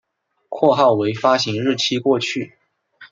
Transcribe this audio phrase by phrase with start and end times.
[0.49, 2.55] 括号为发行日期过去